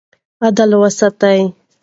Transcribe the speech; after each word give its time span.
عدل 0.43 0.71
وساتئ. 0.81 1.39